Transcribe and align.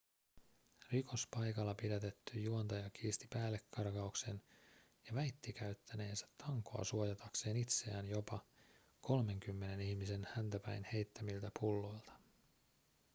rikospaikalla 0.91 1.75
pidätetty 1.75 2.39
juontaja 2.39 2.89
kiisti 2.89 3.27
päällekarkauksen 3.33 4.41
ja 5.07 5.15
väitti 5.15 5.53
käyttäneensä 5.53 6.27
tankoa 6.37 6.83
suojatakseen 6.83 7.57
itseään 7.57 8.09
jopa 8.09 8.39
kolmenkymmenen 9.01 9.81
ihmisen 9.81 10.27
häntä 10.35 10.59
päin 10.59 10.87
heittämiltä 10.93 11.51
pulloilta 11.59 12.11